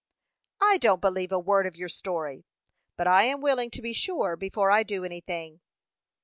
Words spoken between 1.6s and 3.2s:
of your story; but